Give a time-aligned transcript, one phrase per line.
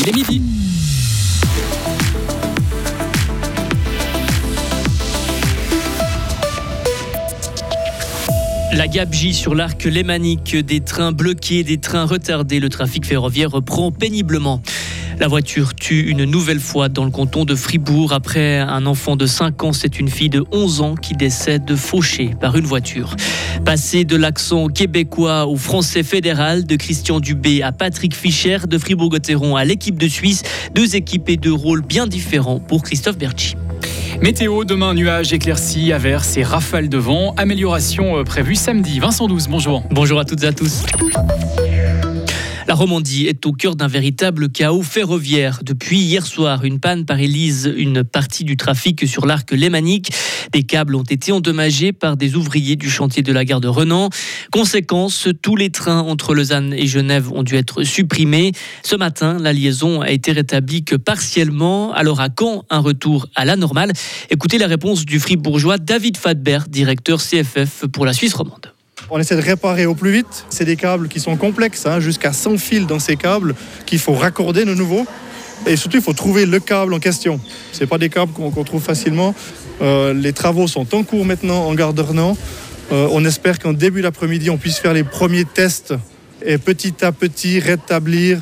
[0.00, 0.40] Il est midi.
[8.74, 13.90] La gabegie sur l'arc lémanique, des trains bloqués, des trains retardés, le trafic ferroviaire reprend
[13.90, 14.62] péniblement.
[15.20, 19.26] La voiture tue une nouvelle fois dans le canton de Fribourg après un enfant de
[19.26, 19.72] 5 ans.
[19.72, 23.16] C'est une fille de 11 ans qui décède fauchée par une voiture.
[23.64, 29.56] Passé de l'accent québécois au français fédéral, de Christian Dubé à Patrick Fischer, de Fribourg-Gotteron
[29.56, 30.44] à l'équipe de Suisse,
[30.74, 33.56] deux équipes et deux rôles bien différents pour Christophe Berchi.
[34.22, 37.34] Météo, demain nuages, éclaircies, averses et rafales de vent.
[37.36, 39.00] Amélioration euh, prévue samedi.
[39.00, 39.82] Vincent 12, bonjour.
[39.90, 40.84] Bonjour à toutes et à tous.
[42.68, 45.60] La Romandie est au cœur d'un véritable chaos ferroviaire.
[45.64, 50.12] Depuis hier soir, une panne paralyse une partie du trafic sur l'arc lémanique.
[50.52, 54.10] Des câbles ont été endommagés par des ouvriers du chantier de la gare de Renan.
[54.52, 58.52] Conséquence, tous les trains entre Lausanne et Genève ont dû être supprimés.
[58.82, 61.94] Ce matin, la liaison a été rétablie que partiellement.
[61.94, 63.94] Alors à quand un retour à la normale?
[64.28, 68.77] Écoutez la réponse du fribourgeois David Fadbert, directeur CFF pour la Suisse romande.
[69.10, 70.44] On essaie de réparer au plus vite.
[70.50, 73.54] C'est des câbles qui sont complexes, hein, jusqu'à 100 fils dans ces câbles
[73.86, 75.06] qu'il faut raccorder de nouveau.
[75.66, 77.40] Et surtout, il faut trouver le câble en question.
[77.72, 79.34] Ce pas des câbles qu'on trouve facilement.
[79.80, 82.36] Euh, les travaux sont en cours maintenant en gare d'Ornans.
[82.92, 85.94] Euh, on espère qu'en début d'après-midi, on puisse faire les premiers tests
[86.44, 88.40] et petit à petit rétablir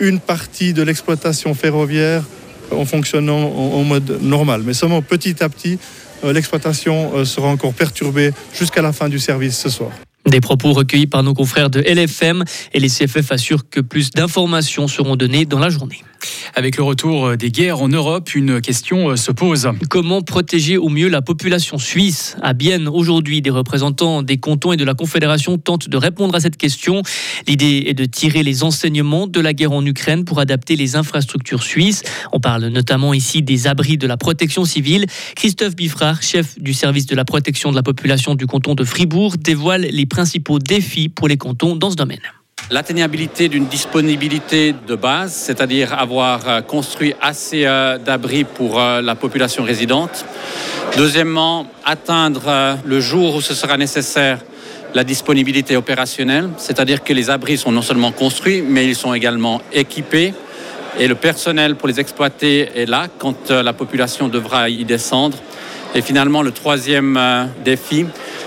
[0.00, 2.22] une partie de l'exploitation ferroviaire
[2.70, 4.62] en fonctionnant en, mode normal.
[4.64, 5.78] Mais seulement petit à petit,
[6.32, 9.90] l'exploitation sera encore perturbée jusqu'à la fin du service ce soir.
[10.26, 14.88] Des propos recueillis par nos confrères de LFM et les CFF assurent que plus d'informations
[14.88, 16.02] seront données dans la journée.
[16.54, 19.68] Avec le retour des guerres en Europe, une question euh, se pose.
[19.88, 24.76] Comment protéger au mieux la population suisse À Bienne, aujourd'hui, des représentants des cantons et
[24.76, 27.02] de la Confédération tentent de répondre à cette question.
[27.46, 31.62] L'idée est de tirer les enseignements de la guerre en Ukraine pour adapter les infrastructures
[31.62, 32.02] suisses.
[32.32, 35.06] On parle notamment ici des abris de la protection civile.
[35.34, 39.36] Christophe Biffrard, chef du service de la protection de la population du canton de Fribourg,
[39.38, 42.20] dévoile les principaux défis pour les cantons dans ce domaine.
[42.68, 49.14] L'atteignabilité d'une disponibilité de base, c'est-à-dire avoir euh, construit assez euh, d'abris pour euh, la
[49.14, 50.24] population résidente.
[50.96, 54.40] Deuxièmement, atteindre le jour où ce sera nécessaire
[54.94, 59.60] la disponibilité opérationnelle, c'est-à-dire que les abris sont non seulement construits, mais ils sont également
[59.72, 60.34] équipés.
[60.98, 65.36] Et le personnel pour les exploiter est là quand la population devra y descendre.
[65.94, 67.20] Et finalement, le troisième
[67.64, 68.06] défi,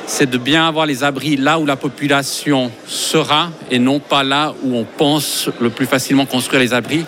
[0.09, 4.55] c'est de bien avoir les abris là où la population sera et non pas là
[4.63, 7.05] où on pense le plus facilement construire les abris.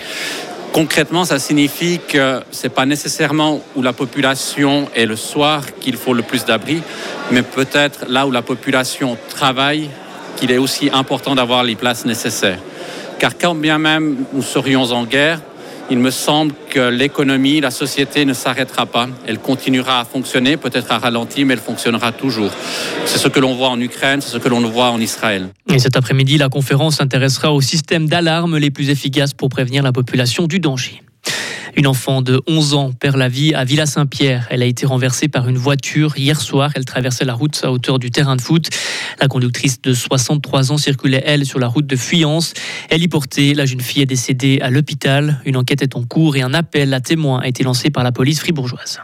[0.71, 5.97] Concrètement, ça signifie que ce n'est pas nécessairement où la population est le soir qu'il
[5.97, 6.83] faut le plus d'abris,
[7.31, 9.89] mais peut-être là où la population travaille,
[10.37, 12.59] qu'il est aussi important d'avoir les places nécessaires.
[13.17, 15.41] Car quand bien même nous serions en guerre,
[15.89, 19.07] il me semble que l'économie, la société ne s'arrêtera pas.
[19.27, 22.51] Elle continuera à fonctionner, peut-être à ralenti, mais elle fonctionnera toujours.
[23.05, 25.49] C'est ce que l'on voit en Ukraine, c'est ce que l'on voit en Israël.
[25.69, 29.91] Et cet après-midi, la conférence s'intéressera aux systèmes d'alarme les plus efficaces pour prévenir la
[29.91, 31.01] population du danger.
[31.75, 34.47] Une enfant de 11 ans perd la vie à Villa-Saint-Pierre.
[34.49, 36.71] Elle a été renversée par une voiture hier soir.
[36.75, 38.69] Elle traversait la route à hauteur du terrain de foot.
[39.19, 42.53] La conductrice de 63 ans circulait, elle, sur la route de Fuyance.
[42.89, 43.53] Elle y portait.
[43.53, 45.41] La jeune fille est décédée à l'hôpital.
[45.45, 48.11] Une enquête est en cours et un appel à témoins a été lancé par la
[48.11, 48.99] police fribourgeoise.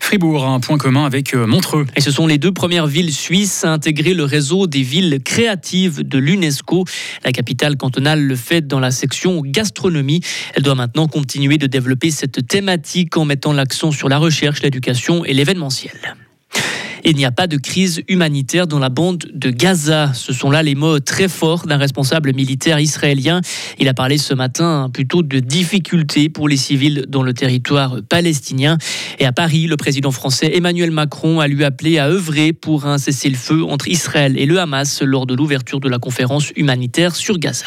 [0.00, 1.86] Fribourg a un point commun avec euh, Montreux.
[1.96, 6.06] Et ce sont les deux premières villes suisses à intégrer le réseau des villes créatives
[6.06, 6.84] de l'UNESCO.
[7.24, 10.20] La capitale cantonale le fait dans la section gastronomie.
[10.54, 15.24] Elle doit maintenant continuer de développer cette thématique en mettant l'accent sur la recherche, l'éducation
[15.24, 16.16] et l'événementiel.
[17.08, 20.10] Il n'y a pas de crise humanitaire dans la bande de Gaza.
[20.12, 23.42] Ce sont là les mots très forts d'un responsable militaire israélien.
[23.78, 28.76] Il a parlé ce matin plutôt de difficultés pour les civils dans le territoire palestinien.
[29.20, 32.98] Et à Paris, le président français Emmanuel Macron a lui appelé à œuvrer pour un
[32.98, 37.66] cessez-le-feu entre Israël et le Hamas lors de l'ouverture de la conférence humanitaire sur Gaza.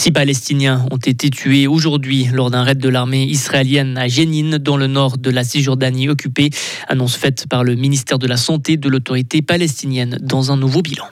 [0.00, 4.78] Six Palestiniens ont été tués aujourd'hui lors d'un raid de l'armée israélienne à Jénine, dans
[4.78, 6.48] le nord de la Cisjordanie occupée.
[6.88, 11.04] Annonce faite par le ministère de la Santé de l'autorité palestinienne dans un nouveau bilan.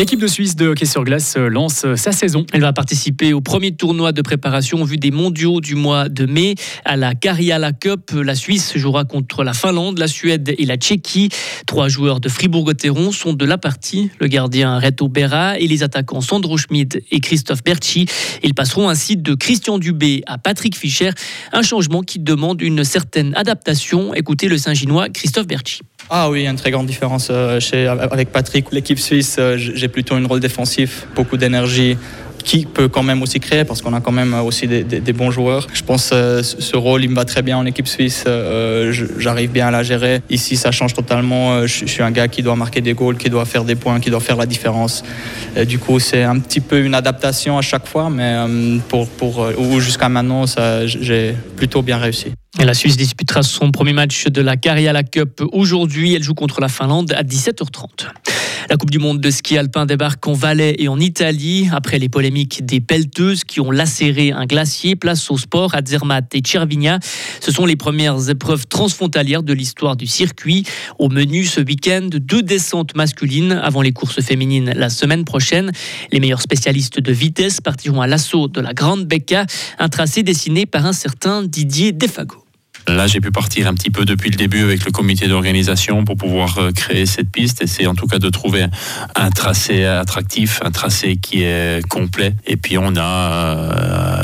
[0.00, 2.46] L'équipe de Suisse de hockey sur glace euh, lance euh, sa saison.
[2.54, 6.24] Elle va participer au premier tournoi de préparation en vue des mondiaux du mois de
[6.24, 6.54] mai
[6.86, 8.12] à la Karjala Cup.
[8.12, 11.28] La Suisse jouera contre la Finlande, la Suède et la Tchéquie.
[11.66, 14.10] Trois joueurs de Fribourg-Gotteron sont de la partie.
[14.20, 18.06] Le gardien Reto Berra et les attaquants Sandro Schmid et Christophe Berchi.
[18.42, 21.10] Ils passeront ainsi de Christian Dubé à Patrick Fischer.
[21.52, 24.14] Un changement qui demande une certaine adaptation.
[24.14, 25.82] Écoutez le Saint-Ginois Christophe Berchi.
[26.12, 28.72] Ah oui, il y a une très grande différence euh, chez, avec Patrick.
[28.72, 31.96] L'équipe suisse, euh, j'ai plutôt un rôle défensif, beaucoup d'énergie,
[32.42, 35.68] qui peut quand même aussi créer parce qu'on a quand même aussi des, bons joueurs.
[35.72, 38.24] Je pense que ce rôle, il me va très bien en équipe suisse.
[39.18, 40.22] J'arrive bien à la gérer.
[40.30, 41.64] Ici, ça change totalement.
[41.66, 44.10] Je, suis un gars qui doit marquer des goals, qui doit faire des points, qui
[44.10, 45.04] doit faire la différence.
[45.68, 48.34] du coup, c'est un petit peu une adaptation à chaque fois, mais
[48.88, 50.46] pour, pour, jusqu'à maintenant,
[50.86, 52.32] j'ai plutôt bien réussi.
[52.58, 56.14] La Suisse disputera son premier match de la Cariala Cup aujourd'hui.
[56.14, 58.08] Elle joue contre la Finlande à 17h30.
[58.70, 61.68] La Coupe du Monde de ski alpin débarque en Valais et en Italie.
[61.72, 66.32] Après les polémiques des pelleteuses qui ont lacéré un glacier, place au sport à Zermatt
[66.36, 67.00] et Cervinia.
[67.40, 70.64] Ce sont les premières épreuves transfrontalières de l'histoire du circuit.
[71.00, 75.72] Au menu ce week-end, deux descentes masculines avant les courses féminines la semaine prochaine.
[76.12, 79.46] Les meilleurs spécialistes de vitesse partiront à l'assaut de la Grande Becca,
[79.80, 82.44] un tracé dessiné par un certain Didier Defago.
[82.96, 86.16] Là, j'ai pu partir un petit peu depuis le début avec le comité d'organisation pour
[86.16, 87.62] pouvoir euh, créer cette piste.
[87.62, 88.66] Essayer en tout cas de trouver
[89.14, 92.34] un tracé attractif, un tracé qui est complet.
[92.46, 93.32] Et puis on a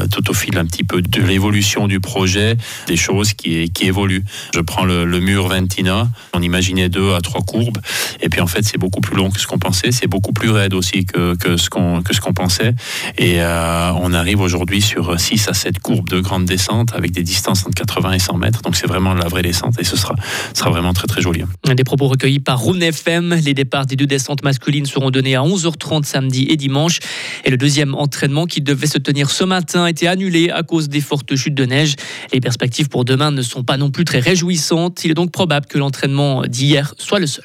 [0.03, 2.57] euh, tout au fil un petit peu de l'évolution du projet,
[2.89, 4.25] des choses qui, évoluent.
[4.55, 6.09] Je prends le, mur Ventina.
[6.35, 7.79] On imaginait deux à trois courbes.
[8.21, 9.93] Et puis en fait, c'est beaucoup plus long que ce qu'on pensait.
[9.93, 12.75] C'est beaucoup plus raide aussi que, que ce qu'on que ce qu'on pensait.
[13.17, 17.23] Et euh, on arrive aujourd'hui sur 6 à 7 courbes de grande descente avec des
[17.23, 18.56] distances entre 80 et 100 mètres.
[18.63, 20.15] Donc c'est vraiment la vraie descente et ce sera,
[20.55, 21.45] sera vraiment très très joli.
[21.65, 23.35] Des propos recueillis par Rune FM.
[23.45, 26.99] Les départs des deux descentes masculines seront donnés à 11h30 samedi et dimanche.
[27.45, 30.89] Et le deuxième entraînement qui devait se tenir ce matin a été annulé à cause
[30.89, 31.95] des fortes chutes de neige.
[32.33, 35.05] Les perspectives pour demain ne sont pas non plus très réjouissantes.
[35.05, 37.45] Il est donc probable que l'entraînement d'hier soit le seul.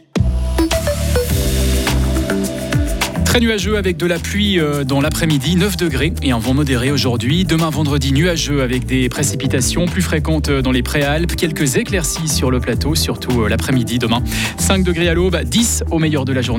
[3.31, 6.91] Très nuageux avec de la pluie euh, dans l'après-midi, 9 degrés et un vent modéré
[6.91, 7.45] aujourd'hui.
[7.45, 11.37] Demain vendredi, nuageux avec des précipitations plus fréquentes euh, dans les préalpes.
[11.37, 14.21] Quelques éclaircies sur le plateau, surtout euh, l'après-midi demain.
[14.57, 16.49] 5 degrés à l'aube, 10 au meilleur de la journée.